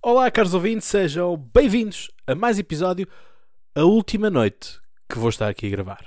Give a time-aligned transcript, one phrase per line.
[0.00, 3.08] Olá, caros ouvintes, sejam bem-vindos a mais episódio,
[3.74, 6.06] a última noite que vou estar aqui a gravar.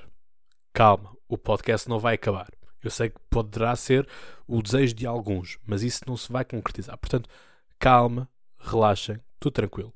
[0.72, 2.48] Calma, o podcast não vai acabar.
[2.82, 4.08] Eu sei que poderá ser
[4.48, 6.98] o desejo de alguns, mas isso não se vai concretizar.
[6.98, 7.30] Portanto,
[7.78, 8.30] calma,
[8.62, 9.94] relaxem, tudo tranquilo.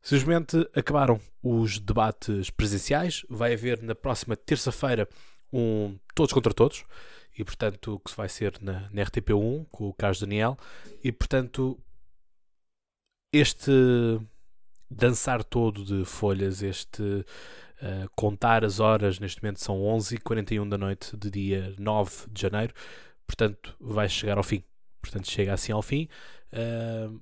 [0.00, 3.26] Simplesmente acabaram os debates presenciais.
[3.28, 5.06] Vai haver na próxima terça-feira
[5.52, 6.82] um Todos contra Todos,
[7.38, 10.56] e portanto, que vai ser na, na RTP1 com o Carlos Daniel.
[11.04, 11.78] E portanto,
[13.32, 13.70] este
[14.90, 21.16] dançar todo de folhas, este uh, contar as horas, neste momento são 11h41 da noite
[21.16, 22.72] de dia 9 de janeiro,
[23.26, 24.62] portanto vai chegar ao fim.
[25.00, 26.08] Portanto, chega assim ao fim.
[26.52, 27.20] Uh,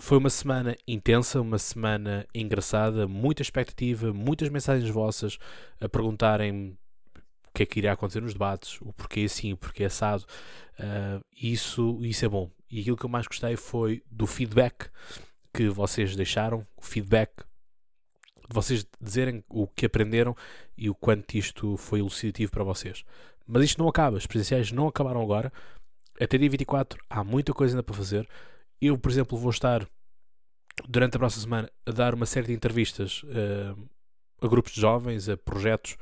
[0.00, 5.38] foi uma semana intensa, uma semana engraçada, muita expectativa, muitas mensagens vossas
[5.80, 6.78] a perguntarem
[7.16, 10.24] o que é que irá acontecer nos debates, o porquê assim, o porquê assado.
[10.78, 12.48] Uh, isso, isso é bom.
[12.70, 14.88] E aquilo que eu mais gostei foi do feedback
[15.52, 17.32] que vocês deixaram, o feedback
[18.48, 20.34] de vocês dizerem o que aprenderam
[20.76, 23.04] e o quanto isto foi elucidativo para vocês.
[23.46, 25.52] Mas isto não acaba, as presenciais não acabaram agora.
[26.20, 28.28] Até dia 24 há muita coisa ainda para fazer.
[28.80, 29.86] Eu, por exemplo, vou estar
[30.88, 33.88] durante a próxima semana a dar uma série de entrevistas uh,
[34.40, 35.96] a grupos de jovens, a projetos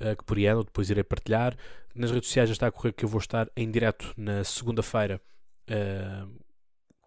[0.00, 1.56] uh, que por ano depois irei partilhar.
[1.94, 5.20] Nas redes sociais já está a correr que eu vou estar em direto na segunda-feira
[5.70, 6.45] uh,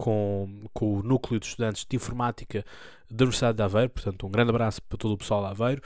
[0.00, 2.64] com, com o núcleo de estudantes de informática
[3.10, 3.90] da Universidade de Aveiro.
[3.90, 5.82] Portanto, um grande abraço para todo o pessoal de Aveiro.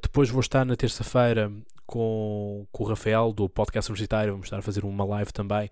[0.00, 1.52] depois vou estar na terça-feira
[1.84, 4.32] com, com o Rafael do podcast universitário.
[4.32, 5.68] Vamos estar a fazer uma live também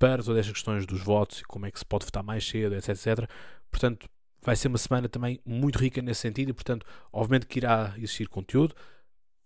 [0.00, 2.74] para todas estas questões dos votos e como é que se pode votar mais cedo,
[2.74, 3.30] etc, etc.
[3.70, 4.08] Portanto,
[4.42, 8.28] vai ser uma semana também muito rica nesse sentido e, portanto, obviamente que irá existir
[8.28, 8.74] conteúdo.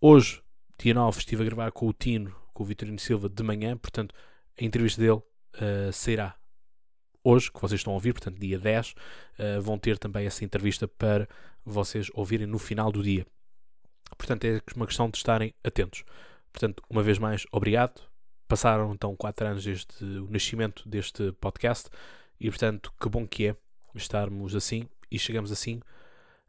[0.01, 0.43] Hoje,
[0.79, 4.15] dia 9, estive a gravar com o Tino, com o Vitorino Silva de manhã, portanto,
[4.59, 6.40] a entrevista dele uh, sairá
[7.23, 8.95] hoje, que vocês estão a ouvir, portanto, dia 10, uh,
[9.39, 11.29] eh, vão ter também essa entrevista para
[11.65, 13.27] vocês ouvirem no final do dia.
[14.17, 16.05] Portanto, é uma questão de estarem atentos.
[16.53, 18.01] Portanto, uma vez mais, obrigado.
[18.49, 21.89] Passaram então 4 anos desde o nascimento deste podcast
[22.41, 23.57] e, portanto, que bom que é
[23.95, 25.81] estarmos assim e chegamos assim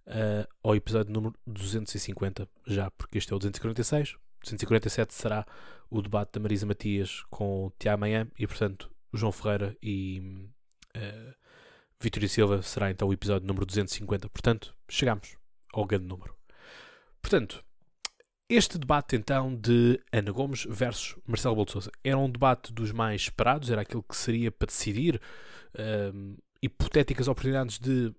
[0.08, 4.16] uh, ao episódio número 250 já, porque este é o 246.
[4.44, 5.46] 247 será
[5.90, 10.50] o debate da Marisa Matias com o Tiago Manhã e, portanto, João Ferreira e
[10.96, 14.30] uh, Silva será então o episódio número 250.
[14.30, 15.36] Portanto, chegamos
[15.74, 16.36] ao grande número.
[17.22, 17.64] Portanto,
[18.50, 23.22] este debate então de Ana Gomes versus Marcelo Bolo Souza era um debate dos mais
[23.22, 25.22] esperados, era aquilo que seria para decidir
[25.76, 28.14] uh, hipotéticas oportunidades de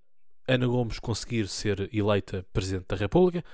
[0.48, 3.44] Ana Gomes conseguir ser eleita Presidente da República,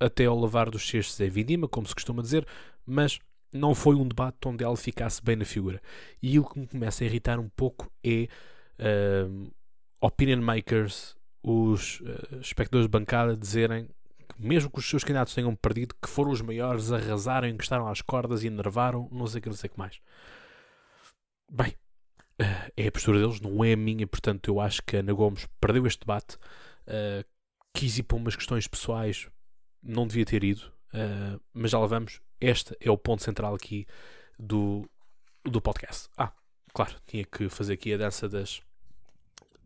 [0.00, 2.46] até ao lavar dos cestos em vindima, como se costuma dizer,
[2.84, 3.20] mas
[3.52, 5.80] não foi um debate onde ela ficasse bem na figura.
[6.22, 8.28] E o que me começa a irritar um pouco é
[8.78, 9.52] uh,
[10.00, 13.88] opinion makers, os uh, espectadores de bancada dizerem
[14.28, 18.00] que mesmo que os seus candidatos tenham perdido, que foram os maiores, arrasaram, encostaram às
[18.00, 20.00] cordas e enervaram, não sei o que, não sei o que mais.
[21.50, 21.76] Bem,
[22.76, 25.46] é a postura deles, não é a minha, portanto eu acho que a Ana Gomes
[25.60, 27.24] perdeu este debate, uh,
[27.74, 29.28] quis ir para umas questões pessoais,
[29.82, 30.72] não devia ter ido,
[31.52, 32.20] mas já lá vamos.
[32.44, 33.86] Este é o ponto central aqui
[34.36, 34.90] do,
[35.44, 36.08] do podcast.
[36.16, 36.32] Ah,
[36.74, 38.60] claro, tinha que fazer aqui a dança das,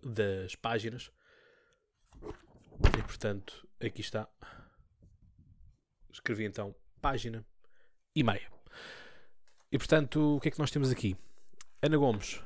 [0.04, 1.10] das páginas.
[2.22, 4.28] E portanto, aqui está.
[6.12, 7.47] Escrevi então página
[8.14, 8.53] e meia.
[9.72, 11.16] E portanto, o que é que nós temos aqui?
[11.81, 12.43] Ana Gomes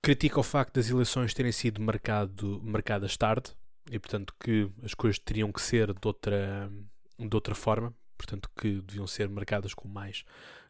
[0.00, 3.50] critica o facto das eleições terem sido marcado, marcadas tarde
[3.90, 6.70] e, portanto, que as coisas teriam que ser de outra,
[7.18, 10.24] de outra forma, portanto, que deviam ser marcadas com mais,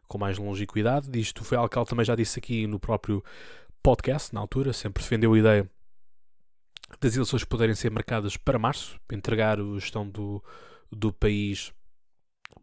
[0.07, 1.17] com mais longevidade.
[1.19, 3.23] Isto foi algo que ela também já disse aqui no próprio
[3.83, 5.69] podcast, na altura, sempre defendeu a ideia
[6.99, 10.43] das eleições poderem ser marcadas para março, entregar a gestão do,
[10.91, 11.73] do país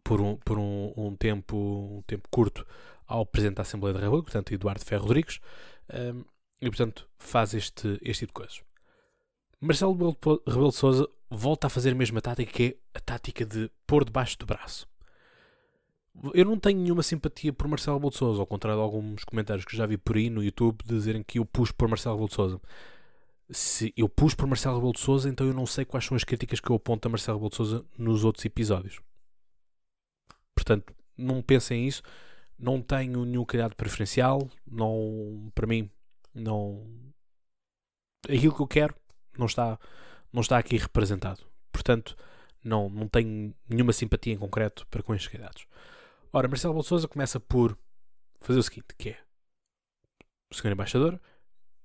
[0.03, 1.57] por um, por um, um, tempo,
[1.97, 2.65] um tempo curto
[3.07, 5.39] ao Presidente da Assembleia da República, portanto, Eduardo Ferro Rodrigues.
[5.91, 6.23] Um,
[6.61, 8.68] e, portanto, faz este, este tipo de coisas.
[9.61, 13.69] Marcelo Rebelo de Souza volta a fazer a mesma tática que é a tática de
[13.85, 14.87] pôr debaixo do braço.
[16.33, 19.65] Eu não tenho nenhuma simpatia por Marcelo Rebelo de Souza, ao contrário de alguns comentários
[19.65, 22.35] que já vi por aí no YouTube dizerem que eu pus por Marcelo Rebelo de
[22.35, 22.61] Souza.
[23.51, 26.23] Se eu pus por Marcelo Rebelo de Souza, então eu não sei quais são as
[26.23, 29.01] críticas que eu aponto a Marcelo Rebelo de Souza nos outros episódios.
[30.55, 32.01] Portanto, não pensem isso.
[32.57, 34.49] Não tenho nenhum criado preferencial.
[34.65, 35.89] Não, para mim,
[36.33, 36.85] não
[38.27, 38.95] aquilo que eu quero
[39.39, 39.79] não está
[40.31, 42.15] não está aqui representado portanto
[42.63, 45.65] não não tenho nenhuma simpatia em concreto para com estes candidatos
[46.31, 47.77] ora Marcelo Souza começa por
[48.41, 49.19] fazer o seguinte que é
[50.51, 51.19] o senhor embaixador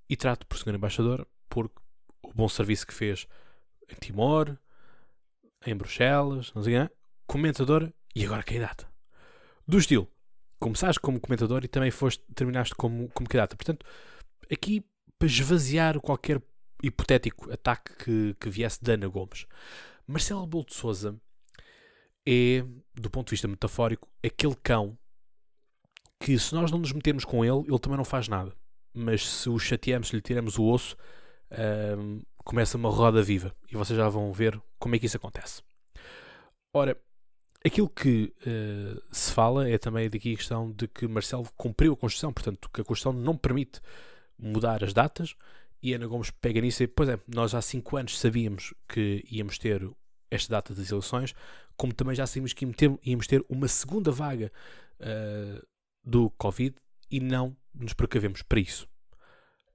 [0.08, 1.80] e trato por senhor embaixador porque
[2.22, 3.26] o bom serviço que fez
[3.88, 4.56] em Timor,
[5.66, 6.94] em Bruxelas, não sei o quê,
[7.26, 8.88] comentadora e agora candidata.
[9.66, 10.08] Do estilo,
[10.58, 13.56] começaste como comentador e também foste, terminaste como, como candidata.
[13.56, 13.86] Portanto,
[14.50, 14.84] aqui
[15.18, 16.42] para esvaziar qualquer
[16.86, 19.46] hipotético ataque que, que viesse de Ana Gomes.
[20.06, 21.18] Marcelo Rebelo de Souza
[22.26, 22.64] é,
[22.94, 24.96] do ponto de vista metafórico, aquele cão
[26.20, 28.54] que se nós não nos metermos com ele, ele também não faz nada.
[28.94, 30.96] Mas se o chateamos, se lhe tiramos o osso,
[31.98, 33.54] um, começa uma roda viva.
[33.70, 35.62] E vocês já vão ver como é que isso acontece.
[36.72, 36.96] Ora,
[37.64, 41.96] aquilo que uh, se fala é também daqui a questão de que Marcelo cumpriu a
[41.96, 43.80] Constituição, portanto, que a Constituição não permite
[44.38, 45.34] mudar as datas.
[45.84, 49.58] E Ana Gomes pega nisso e, pois é, nós há 5 anos sabíamos que íamos
[49.58, 49.86] ter
[50.30, 51.34] esta data das eleições,
[51.76, 52.66] como também já sabíamos que
[53.02, 54.50] íamos ter uma segunda vaga
[54.98, 55.62] uh,
[56.02, 56.74] do Covid
[57.10, 58.88] e não nos precavemos para isso.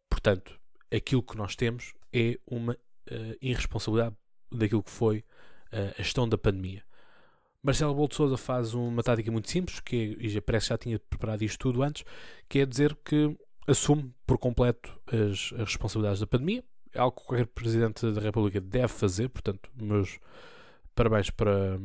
[0.09, 0.59] Portanto,
[0.91, 4.15] aquilo que nós temos é uma uh, irresponsabilidade
[4.51, 6.83] daquilo que foi uh, a gestão da pandemia.
[7.62, 10.97] Marcelo Souza faz uma tática muito simples, que é, e já parece que já tinha
[10.97, 12.03] preparado isto tudo antes,
[12.50, 13.38] que é dizer que
[13.69, 16.63] assume por completo as, as responsabilidades da pandemia,
[16.94, 20.19] é algo que qualquer Presidente da República deve fazer, portanto, meus
[20.95, 21.80] parabéns para,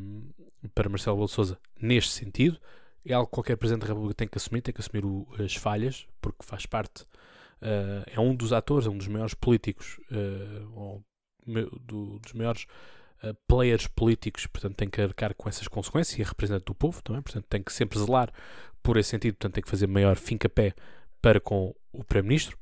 [0.75, 2.59] para Marcelo de Souza neste sentido.
[3.05, 5.55] É algo que qualquer Presidente da República tem que assumir, tem que assumir o, as
[5.55, 10.73] falhas, porque faz parte, uh, é um dos atores, é um dos maiores políticos, uh,
[10.75, 11.05] ou
[11.83, 12.67] do, dos maiores
[13.23, 17.03] uh, players políticos, portanto tem que arcar com essas consequências e é representante do povo
[17.03, 18.33] também, portanto tem que sempre zelar
[18.83, 20.75] por esse sentido, portanto tem que fazer maior finca-pé
[21.25, 22.59] para com o Primeiro-Ministro.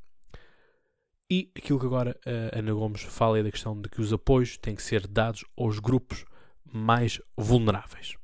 [1.29, 4.57] E aquilo que agora a Ana Gomes fala é da questão de que os apoios
[4.57, 6.25] têm que ser dados aos grupos
[6.65, 8.17] mais vulneráveis.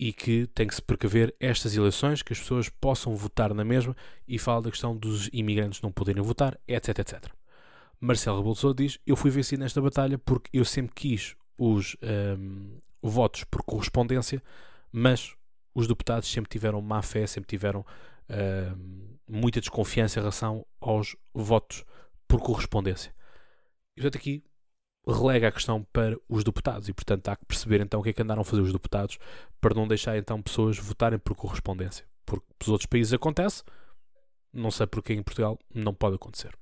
[0.00, 3.94] E que tem que se precaver estas eleições, que as pessoas possam votar na mesma,
[4.26, 7.26] e fala da questão dos imigrantes não poderem votar, etc, etc.
[8.00, 11.98] Marcelo Rebelo diz, eu fui vencido nesta batalha porque eu sempre quis os
[12.38, 14.42] um, votos por correspondência,
[14.90, 15.36] mas
[15.74, 17.84] os deputados sempre tiveram má fé, sempre tiveram
[18.30, 21.84] um, muita desconfiança em relação aos votos
[22.28, 23.14] por correspondência.
[23.96, 24.44] E portanto aqui
[25.06, 28.12] relega a questão para os deputados e portanto há que perceber então o que é
[28.12, 29.18] que andaram a fazer os deputados
[29.60, 32.06] para não deixar então pessoas votarem por correspondência.
[32.24, 33.62] Porque nos outros países acontece,
[34.52, 36.56] não sei porque em Portugal não pode acontecer.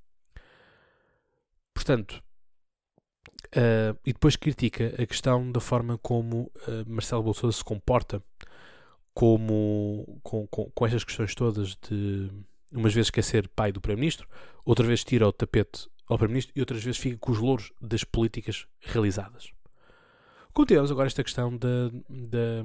[1.73, 2.23] Portanto,
[3.57, 8.23] uh, e depois critica a questão da forma como uh, Marcelo Bolsonaro se comporta
[9.15, 12.31] como, com, com, com estas questões todas de
[12.73, 14.27] umas vezes quer ser pai do Primeiro-Ministro,
[14.65, 18.05] outra vez tira o tapete ao Primeiro-Ministro e outras vezes fica com os louros das
[18.05, 19.53] políticas realizadas.
[20.53, 22.63] Continuamos agora esta questão da, da,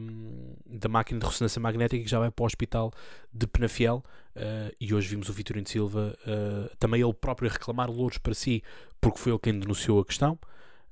[0.66, 2.92] da, máquina de ressonância magnética que já vai para o hospital
[3.32, 4.04] de Penafiel
[4.36, 8.62] uh, e hoje vimos o Vitorino Silva uh, também ele próprio reclamar louros para si
[9.00, 10.34] porque foi ele quem denunciou a questão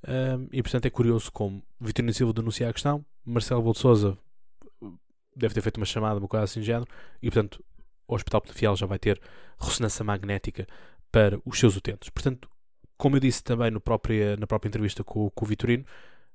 [0.05, 4.17] uh, e portanto é curioso como Vitorino Silva denuncia a questão Marcelo Bolsouza
[5.35, 6.87] deve ter feito uma chamada, uma coisa assim de género
[7.21, 7.63] e portanto
[8.07, 9.19] o Hospital Penafiel já vai ter
[9.59, 10.67] ressonância magnética
[11.11, 12.09] para os seus utentes.
[12.09, 12.49] Portanto,
[12.97, 13.81] como eu disse também no
[14.39, 15.85] na própria entrevista com, com o Vitorino,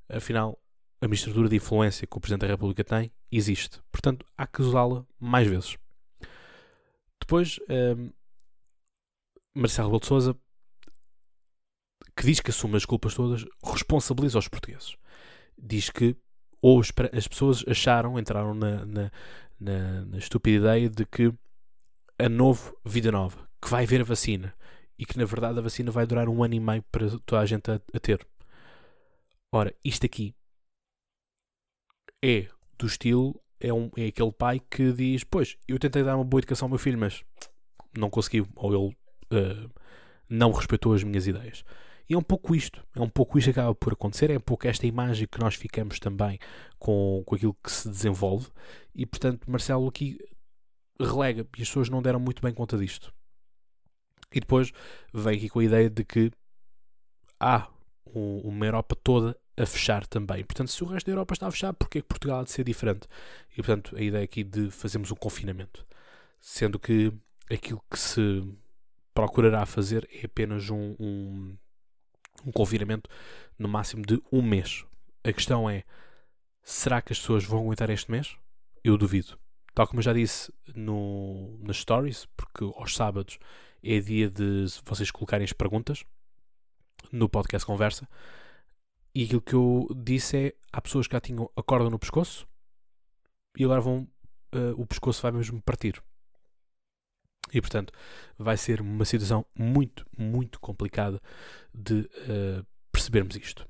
[0.08, 0.58] afinal,
[1.00, 3.81] a mistura de influência que o Presidente da República tem existe.
[3.91, 5.79] Portanto, há que usá-la mais vezes.
[7.20, 8.11] Depois, um,
[9.55, 10.37] Marcelo Rebelo de Souza,
[12.16, 14.97] que diz que assume as culpas todas, responsabiliza os portugueses.
[15.57, 16.16] Diz que
[16.62, 19.11] ou as pessoas acharam, entraram na, na,
[19.59, 21.33] na, na estúpida ideia de que
[22.19, 24.55] a novo Vida Nova, que vai haver a vacina
[24.99, 27.47] e que na verdade a vacina vai durar um ano e meio para toda a
[27.47, 28.26] gente a, a ter.
[29.52, 30.35] Ora, isto aqui
[32.23, 32.47] é
[32.79, 36.40] do estilo, é, um, é aquele pai que diz: Pois, eu tentei dar uma boa
[36.40, 37.25] educação ao meu filho, mas
[37.97, 38.97] não conseguiu, ou ele
[39.35, 39.71] uh,
[40.29, 41.64] não respeitou as minhas ideias.
[42.11, 44.40] E é um pouco isto, é um pouco isto que acaba por acontecer, é um
[44.40, 46.40] pouco esta imagem que nós ficamos também
[46.76, 48.49] com, com aquilo que se desenvolve,
[48.93, 50.19] e portanto, Marcelo aqui
[50.99, 53.14] relega e as pessoas não deram muito bem conta disto.
[54.35, 54.73] E depois
[55.14, 56.33] vem aqui com a ideia de que
[57.38, 57.69] há
[58.05, 60.45] uma Europa toda a fechar também.
[60.45, 62.50] Portanto, se o resto da Europa está a fechar, porquê é que Portugal há de
[62.50, 63.07] ser diferente?
[63.52, 65.87] E portanto, a ideia aqui de fazermos um confinamento.
[66.40, 67.12] Sendo que
[67.49, 68.43] aquilo que se
[69.14, 71.57] procurará fazer é apenas um, um,
[72.47, 73.09] um confinamento
[73.59, 74.85] no máximo de um mês.
[75.25, 75.85] A questão é:
[76.62, 78.37] será que as pessoas vão aguentar este mês?
[78.82, 79.38] Eu duvido.
[79.75, 83.38] Tal como eu já disse no, nas stories, porque aos sábados
[83.82, 86.04] é dia de vocês colocarem as perguntas
[87.12, 88.09] no podcast Conversa.
[89.14, 92.47] E aquilo que eu disse é: há pessoas que já tinham a corda no pescoço
[93.56, 94.09] e agora vão.
[94.52, 96.02] Uh, o pescoço vai mesmo partir.
[97.52, 97.92] E, portanto,
[98.38, 101.21] vai ser uma situação muito, muito complicada
[101.75, 103.69] de uh, percebermos isto.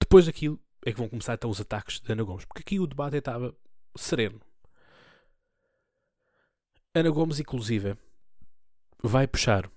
[0.00, 2.86] Depois daquilo é que vão começar então os ataques de Ana Gomes, porque aqui o
[2.86, 3.54] debate estava
[3.96, 4.40] sereno.
[6.94, 7.96] Ana Gomes, inclusive,
[9.02, 9.70] vai puxar,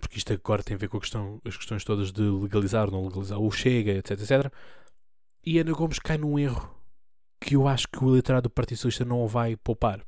[0.00, 2.92] porque isto agora tem a ver com a questão, as questões todas de legalizar ou
[2.92, 4.52] não legalizar o Chega, etc, etc.
[5.44, 6.72] E Ana Gomes cai num erro
[7.40, 10.04] que eu acho que o eleitorado do Partido Socialista não vai poupar.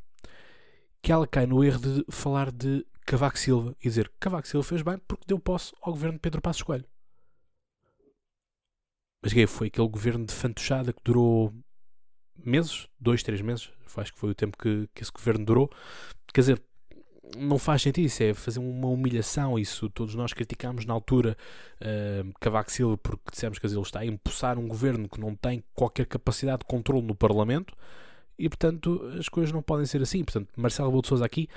[1.04, 4.80] Que ela cai no erro de falar de Cavaco Silva e dizer Cavaco Silva fez
[4.80, 6.86] bem porque deu posse ao governo de Pedro Passos Coelho.
[9.22, 11.52] Mas que foi aquele governo de fantochada que durou
[12.34, 15.70] meses, dois, três meses, acho que foi o tempo que, que esse governo durou.
[16.32, 16.62] Quer dizer,
[17.36, 19.58] não faz sentido, isso é fazer uma humilhação.
[19.58, 21.36] Isso todos nós criticámos na altura
[21.82, 25.62] uh, Cavaco Silva porque dissemos que ele está a impulsar um governo que não tem
[25.74, 27.74] qualquer capacidade de controle no Parlamento
[28.38, 30.24] e, portanto, as coisas não podem ser assim.
[30.24, 31.48] Portanto, Marcelo Rebelo de Sousa aqui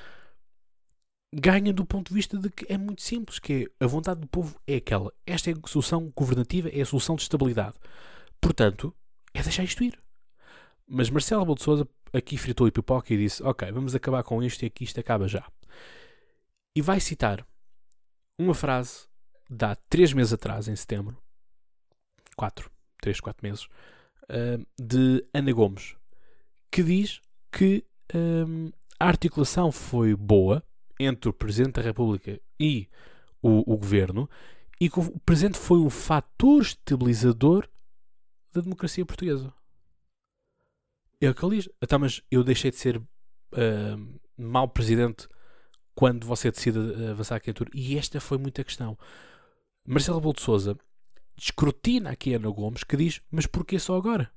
[1.34, 4.28] ganha do ponto de vista de que é muito simples, que é, a vontade do
[4.28, 5.14] povo é aquela.
[5.26, 7.76] Esta é a solução governativa, é a solução de estabilidade.
[8.40, 8.96] Portanto,
[9.34, 10.00] é deixar isto ir.
[10.88, 14.42] Mas Marcelo Rebelo de Sousa aqui fritou a pipoca e disse, ok, vamos acabar com
[14.42, 15.46] isto e aqui isto acaba já.
[16.76, 17.46] E vai citar
[18.38, 19.08] uma frase
[19.50, 21.18] de há três meses atrás, em setembro,
[22.36, 23.66] quatro, três, quatro meses,
[24.30, 25.96] uh, de Ana Gomes,
[26.72, 27.22] que diz
[27.52, 27.84] que
[28.14, 30.64] um, a articulação foi boa
[31.00, 32.88] entre o Presidente da República e
[33.42, 34.30] o, o Governo
[34.80, 37.68] e que o Presidente foi um fator estabilizador
[38.54, 39.54] da democracia portuguesa.
[41.20, 41.70] É o que ele diz.
[41.82, 45.28] Então, mas eu deixei de ser uh, mau Presidente
[45.96, 46.78] quando você decide
[47.10, 47.72] avançar a candidatura.
[47.74, 48.98] E esta foi muita questão.
[49.86, 50.78] Marcelo Rebelo de Souza
[51.40, 54.32] escrutina aqui a Ana Gomes que diz, mas porquê só agora?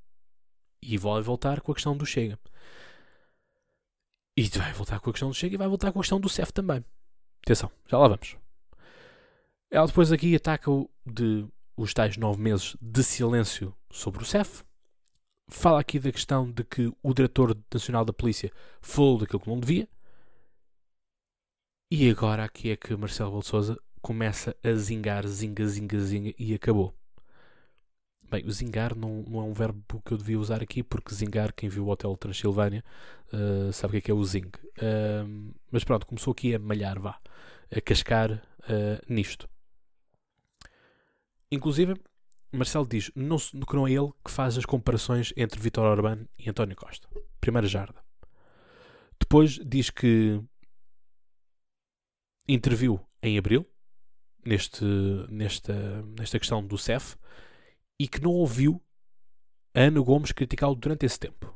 [0.83, 2.39] E vai voltar com a questão do Chega.
[4.37, 6.29] E vai voltar com a questão do Chega e vai voltar com a questão do
[6.29, 6.85] CEF também.
[7.43, 8.37] Atenção, já lá vamos.
[9.71, 11.47] Ela depois aqui ataca o de
[11.77, 14.63] os tais nove meses de silêncio sobre o CEF.
[15.49, 19.59] Fala aqui da questão de que o diretor nacional da polícia falou daquilo que não
[19.59, 19.89] devia.
[21.93, 26.55] E agora aqui é que Marcelo Rebelo Souza começa a zingar, zinga, zinga, zinga e
[26.55, 26.95] acabou.
[28.31, 31.53] Bem, o zingar não, não é um verbo que eu devia usar aqui, porque zingar,
[31.53, 32.85] quem viu o Hotel Transilvânia,
[33.33, 34.47] uh, sabe o que é, que é o zing.
[34.79, 37.19] Uh, mas pronto, começou aqui a malhar, vá,
[37.75, 39.49] a cascar uh, nisto.
[41.51, 41.95] Inclusive,
[42.53, 46.49] Marcelo diz não, que não é ele que faz as comparações entre Vitor Orbán e
[46.49, 47.09] António Costa.
[47.41, 48.01] Primeira jarda.
[49.19, 50.41] Depois diz que
[52.49, 53.67] interviu em abril,
[54.45, 54.85] neste,
[55.29, 57.17] nesta, nesta questão do CEF,
[58.01, 58.83] e que não ouviu
[59.75, 61.55] Ana Gomes criticá-lo durante esse tempo.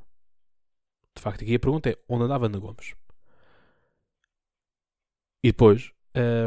[1.17, 2.95] De facto, aqui a pergunta é onde andava Ana Gomes?
[5.43, 5.91] E depois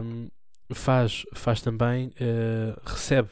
[0.04, 0.30] um,
[0.72, 3.32] faz, faz também, uh, recebe,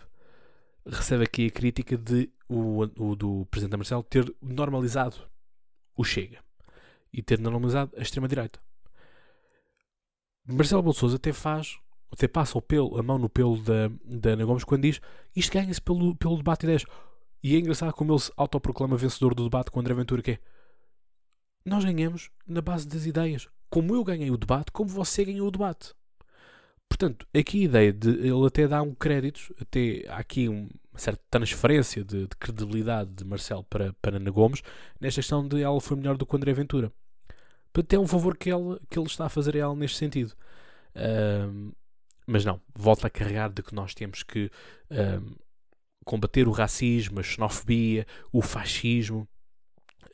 [0.88, 5.18] recebe aqui a crítica de o, o, do Presidente Marcelo ter normalizado
[5.96, 6.44] o Chega
[7.14, 8.60] e ter normalizado a extrema-direita.
[10.48, 11.80] Marcelo Bolsouza até faz
[12.12, 15.02] até passa o pelo, a mão no pelo da, da Ana Gomes quando diz
[15.36, 16.86] isto ganha-se pelo, pelo debate de ideias.
[17.44, 20.40] E é engraçado como ele se autoproclama vencedor do debate com André Ventura, que é
[21.66, 23.48] nós ganhamos na base das ideias.
[23.70, 25.94] Como eu ganhei o debate, como você ganhou o debate.
[26.88, 31.22] Portanto, aqui a ideia de ele até dá um crédito, até há aqui uma certa
[31.30, 34.62] transferência de, de credibilidade de Marcelo para, para Ana Gomes,
[35.00, 36.92] nesta questão de ela foi melhor do que o André Ventura.
[37.74, 40.34] Portanto, é um favor que ele, que ele está a fazer a ela neste sentido.
[40.96, 41.72] Um,
[42.26, 44.50] mas não, volta a carregar de que nós temos que
[44.90, 45.36] um,
[46.04, 49.28] combater o racismo, a xenofobia, o fascismo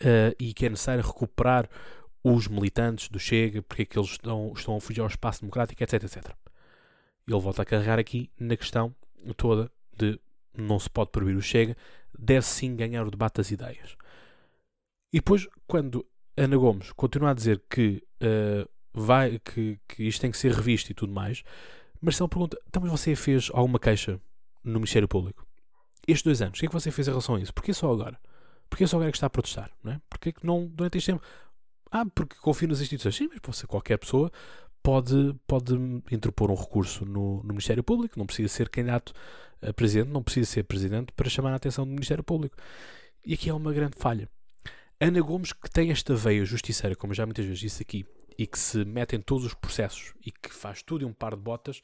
[0.01, 1.69] uh, e que é necessário recuperar
[2.23, 5.83] os militantes do Chega porque é que eles estão, estão a fugir ao espaço democrático,
[5.83, 6.35] etc, etc.
[7.27, 8.95] Ele volta a carregar aqui na questão
[9.37, 10.19] toda de
[10.57, 11.75] não se pode proibir o Chega,
[12.17, 13.95] deve sim ganhar o debate das ideias.
[15.13, 20.31] E depois, quando Ana Gomes continua a dizer que, uh, vai, que, que isto tem
[20.31, 21.43] que ser revisto e tudo mais,
[22.01, 24.19] Marcelo pergunta: então, mas você fez alguma queixa
[24.63, 25.45] no Ministério Público?
[26.07, 27.53] Estes dois anos, o que é que você fez em relação a isso?
[27.53, 28.19] Porquê só agora?
[28.69, 29.71] Porquê só agora que está a protestar?
[29.83, 30.01] Não é?
[30.09, 31.23] Porquê que não, durante este tempo?
[31.91, 33.15] Ah, porque confio nas instituições.
[33.15, 34.31] Sim, mas você, qualquer pessoa
[34.81, 35.75] pode, pode
[36.11, 39.13] interpor um recurso no, no Ministério Público, não precisa ser candidato
[39.61, 42.57] a presidente, não precisa ser presidente para chamar a atenção do Ministério Público.
[43.25, 44.27] E aqui é uma grande falha.
[44.99, 48.05] Ana Gomes, que tem esta veia justiceira, como já muitas vezes disse aqui,
[48.37, 51.35] e que se mete em todos os processos e que faz tudo em um par
[51.35, 51.81] de botas,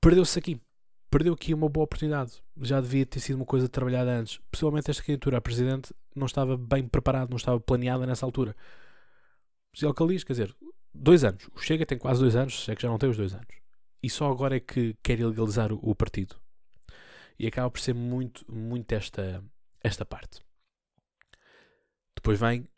[0.00, 0.60] perdeu-se aqui.
[1.08, 2.42] Perdeu aqui uma boa oportunidade.
[2.60, 4.38] Já devia ter sido uma coisa trabalhada antes.
[4.50, 8.56] Possivelmente esta candidatura a presidente não estava bem preparada, não estava planeada nessa altura.
[9.80, 10.56] é o que ele diz, quer dizer,
[10.92, 11.48] dois anos.
[11.54, 13.56] O Chega tem quase dois anos, é que já não tem os dois anos.
[14.02, 16.36] E só agora é que quer ilegalizar o, o partido.
[17.38, 19.44] E acaba por ser muito, muito esta,
[19.82, 20.40] esta parte.
[22.16, 22.68] Depois vem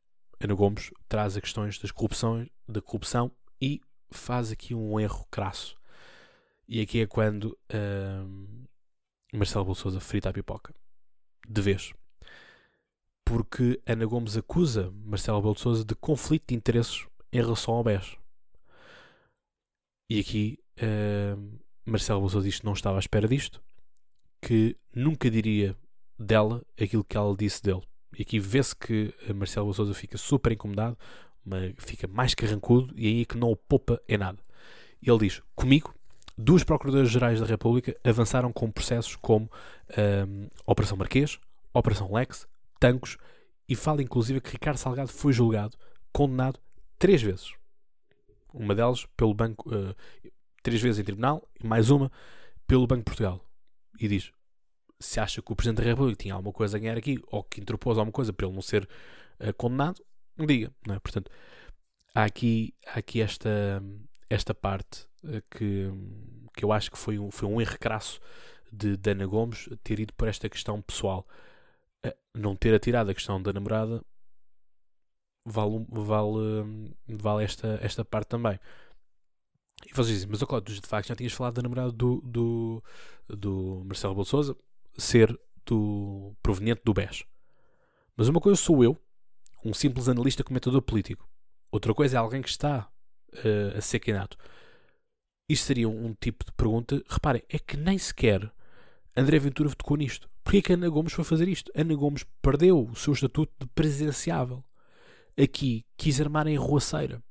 [0.40, 3.30] Ana Gomes, traz as questões das corrupções, da corrupção
[3.61, 3.80] e
[4.11, 5.76] faz aqui um erro crasso.
[6.68, 8.64] E aqui é quando hum,
[9.33, 10.75] Marcelo Bolsouza frita a pipoca.
[11.49, 11.92] De vez.
[13.25, 18.16] Porque Ana Gomes acusa Marcelo Bolsouza de conflito de interesses em relação ao BES.
[20.11, 20.59] E aqui
[21.37, 23.62] hum, Marcelo Bolsouza diz que não estava à espera disto,
[24.40, 25.76] que nunca diria
[26.18, 27.83] dela aquilo que ela disse dele.
[28.17, 30.97] E aqui vê-se que Marcelo Bolsouza fica super incomodado,
[31.79, 34.38] fica mais carrancudo e aí é que não o poupa em nada.
[35.03, 35.95] Ele diz: Comigo,
[36.37, 39.50] duas Procuradoras-Gerais da República avançaram com processos como
[40.27, 41.38] um, Operação Marquês,
[41.73, 42.47] Operação Lex,
[42.81, 43.17] Tancos
[43.69, 45.77] e fala inclusive que Ricardo Salgado foi julgado,
[46.12, 46.59] condenado
[46.99, 47.53] três vezes.
[48.53, 49.95] Uma delas pelo Banco, uh,
[50.62, 52.11] três vezes em tribunal e mais uma
[52.67, 53.45] pelo Banco de Portugal.
[54.00, 54.33] E diz:
[55.00, 57.61] se acha que o Presidente da República tinha alguma coisa a ganhar aqui ou que
[57.61, 58.88] interpôs alguma coisa para ele não ser
[59.40, 60.02] uh, condenado,
[60.37, 60.73] diga.
[60.87, 60.99] Não é?
[60.99, 61.31] Portanto,
[62.14, 63.83] há aqui, há aqui esta,
[64.28, 65.90] esta parte uh, que,
[66.57, 68.21] que eu acho que foi um, foi um erro crasso
[68.73, 71.26] de, de Ana Gomes ter ido por esta questão pessoal.
[72.05, 74.05] Uh, não ter atirado a questão da namorada
[75.45, 78.59] vale, vale, vale esta, esta parte também.
[79.87, 82.83] E vocês dizem, mas oh, Cláudio, de facto já tinhas falado da namorada do, do,
[83.28, 84.57] do Marcelo Bolsouza
[84.99, 87.25] ser do, proveniente do BES.
[88.17, 88.99] Mas uma coisa sou eu,
[89.64, 91.28] um simples analista comentador político.
[91.71, 92.88] Outra coisa é alguém que está
[93.33, 94.37] uh, a ser queimado.
[95.49, 97.02] Isto seria um, tipo de pergunta.
[97.09, 98.52] Reparem, é que nem sequer
[99.17, 100.28] André Ventura tocou nisto.
[100.43, 101.71] Porquê que Ana Gomes foi fazer isto?
[101.75, 104.64] Ana Gomes perdeu o seu estatuto de presidenciável.
[105.40, 107.23] Aqui quis armar em roaceira.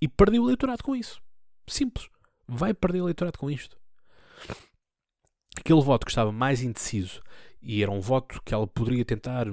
[0.00, 1.20] E perdeu o eleitorado com isso.
[1.68, 2.08] Simples.
[2.46, 3.76] Vai perder o eleitorado com isto
[5.68, 7.22] aquele voto que estava mais indeciso
[7.60, 9.46] e era um voto que ela poderia tentar,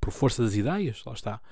[0.00, 1.42] por força das ideias, lá está,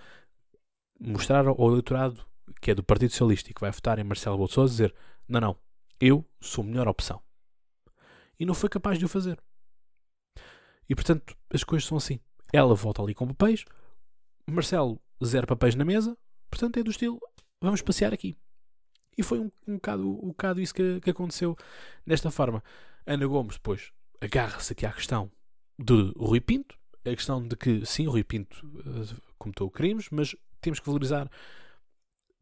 [0.99, 2.25] mostrar ao eleitorado
[2.63, 4.95] que é do Partido Socialista e que vai votar em Marcelo Bolsonaro dizer:
[5.29, 5.57] não, não,
[6.01, 7.21] eu sou a melhor opção.
[8.41, 9.39] E não foi capaz de o fazer.
[10.89, 12.19] E portanto, as coisas são assim.
[12.51, 13.67] Ela volta ali com papéis,
[14.47, 16.17] Marcelo, zero papéis na mesa,
[16.49, 17.21] portanto é do estilo:
[17.61, 18.35] vamos passear aqui.
[19.19, 21.55] E foi um, um, bocado, um bocado isso que, que aconteceu
[22.07, 22.65] desta forma.
[23.05, 25.31] Ana Gomes depois agarra-se aqui à questão
[25.79, 30.81] de Rui Pinto, a questão de que sim, Rui Pinto uh, cometeu crimes, mas temos
[30.81, 31.31] que valorizar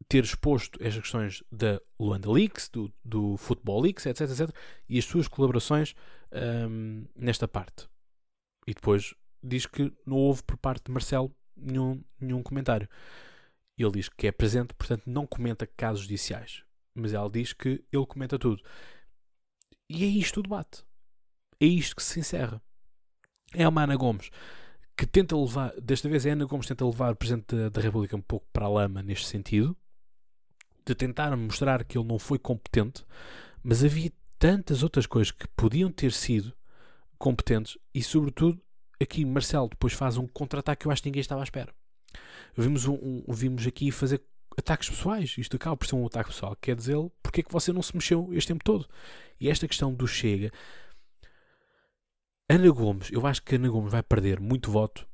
[0.08, 4.56] ter exposto estas questões da Luanda Leaks, do, do Football Leaks, etc, etc,
[4.88, 5.94] e as suas colaborações
[6.32, 7.88] um, ehm, nesta parte.
[8.66, 12.88] E depois diz que não houve por parte de Marcelo nenhum, nenhum comentário.
[13.78, 16.64] Ele diz que é presente, portanto não comenta casos judiciais.
[16.94, 18.62] Mas ela diz que ele comenta tudo.
[19.88, 20.84] E é isto o debate.
[21.64, 22.61] É isto que se encerra.
[23.55, 24.29] É uma Ana Gomes
[24.94, 28.14] que tenta levar, desta vez é Ana Gomes tenta levar o Presidente da, da República
[28.14, 29.74] um pouco para a lama neste sentido,
[30.85, 33.03] de tentar mostrar que ele não foi competente,
[33.62, 36.53] mas havia tantas outras coisas que podiam ter sido
[37.18, 38.61] competentes e, sobretudo,
[39.00, 41.74] aqui Marcelo depois faz um contra-ataque que eu acho que ninguém estava à espera.
[42.55, 44.22] Vimos, um, um, vimos aqui fazer
[44.57, 45.35] ataques pessoais.
[45.38, 46.57] Isto acaba por ser um ataque pessoal.
[46.61, 48.87] Quer dizer, porque é que você não se mexeu este tempo todo?
[49.40, 50.53] E esta questão do Chega.
[52.48, 55.09] Ana Gomes, eu acho que Ana Gomes vai perder muito voto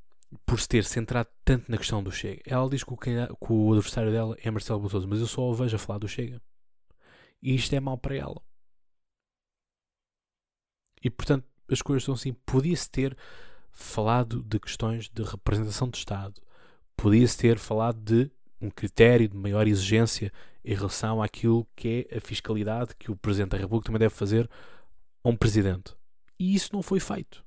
[0.44, 2.42] por se ter centrado tanto na questão do Chega.
[2.44, 5.54] Ela diz que o, que o adversário dela é Marcelo Bolsonaro, mas eu só o
[5.54, 6.42] vejo a falar do Chega.
[7.40, 8.42] E isto é mau para ela.
[11.02, 12.32] E portanto, as coisas são assim.
[12.32, 13.16] Podia-se ter
[13.70, 16.42] falado de questões de representação de Estado.
[16.96, 20.32] Podia-se ter falado de um critério de maior exigência
[20.64, 24.50] em relação àquilo que é a fiscalidade que o Presidente da República também deve fazer
[25.24, 25.94] a um Presidente.
[26.40, 27.44] E isso não foi feito.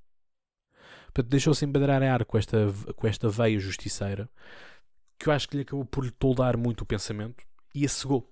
[1.05, 4.29] Portanto, deixou-se embadrar ar com esta, com esta veia justiceira
[5.17, 8.31] que eu acho que lhe acabou por lhe toldar muito o pensamento e a cegou.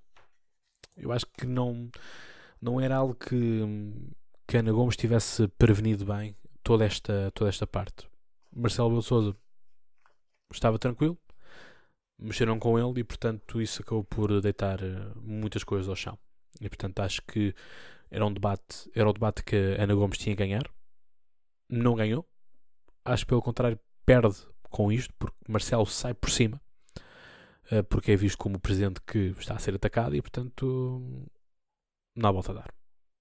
[0.95, 1.89] Eu acho que não,
[2.61, 3.61] não era algo que,
[4.47, 8.07] que Ana Gomes tivesse prevenido bem toda esta, toda esta parte.
[8.55, 9.35] Marcelo Belo Souza
[10.53, 11.17] estava tranquilo,
[12.19, 16.19] mexeram com ele e, portanto, isso acabou por deitar eh, muitas coisas ao chão.
[16.59, 17.55] E, portanto, acho que
[18.11, 20.63] era um debate, era o debate que Ana Gomes tinha a ganhar.
[21.69, 22.27] Não ganhou.
[23.05, 24.35] Acho pelo contrário, perde
[24.69, 26.61] com isto, porque Marcelo sai por cima,
[27.71, 31.25] eh, porque é visto como o presidente que está a ser atacado e, portanto,
[32.15, 32.73] não há volta a dar.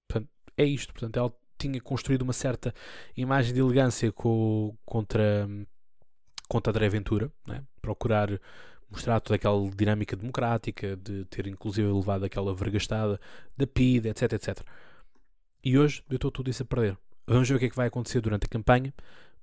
[0.09, 0.93] Portanto, é isto.
[0.93, 2.75] Portanto, ela tinha construído uma certa
[3.17, 4.13] imagem de elegância
[4.85, 5.49] contra,
[6.49, 7.65] contra André Ventura, né?
[7.81, 8.29] procurar
[8.91, 13.21] mostrar toda aquela dinâmica democrática, de ter inclusive levado aquela vergastada
[13.57, 14.61] da PID, etc, etc.
[15.65, 16.97] E hoje eu estou tudo isso a perder.
[17.27, 18.93] Vamos ver o que é que vai acontecer durante a campanha,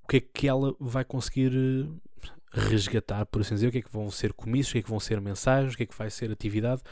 [0.02, 3.82] o que é que ela vai conseguir eh, resgatar, por assim dizer, o que é
[3.82, 5.96] que vão ser comícios, o que é que vão ser mensagens, o que é que
[5.96, 6.82] vai ser atividade.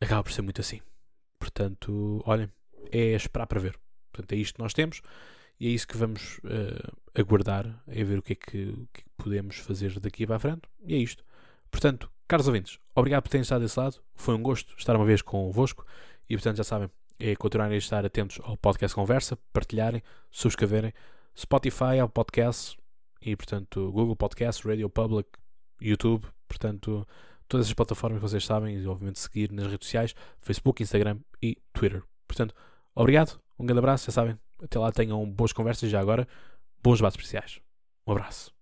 [0.00, 0.80] Acaba por ser muito assim.
[1.38, 2.48] Portanto, olhem,
[2.90, 3.78] é esperar para ver.
[4.12, 5.00] Portanto, é isto que nós temos
[5.58, 9.00] e é isso que vamos uh, aguardar, é ver o que, é que, o que,
[9.00, 10.62] é que podemos fazer daqui para a frente.
[10.84, 11.24] E é isto.
[11.72, 13.96] Portanto, caros ouvintes, obrigado por terem estado desse lado.
[14.14, 15.84] Foi um gosto estar uma vez convosco
[16.28, 20.92] e, portanto, já sabem, é continuarem a estar atentos ao podcast Conversa, partilharem, subscreverem,
[21.36, 22.76] Spotify, ao podcast
[23.20, 25.30] e, portanto, Google Podcast, Radio Public,
[25.80, 27.08] YouTube, portanto,
[27.48, 31.56] todas as plataformas que vocês sabem e, obviamente, seguir nas redes sociais, Facebook, Instagram e
[31.72, 32.02] Twitter.
[32.28, 32.54] Portanto,
[32.94, 36.28] obrigado, um grande abraço, já sabem, até lá tenham boas conversas já agora,
[36.82, 37.60] bons debates especiais.
[38.06, 38.61] Um abraço.